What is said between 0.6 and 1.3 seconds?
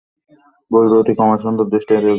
ভুল-ত্রুটি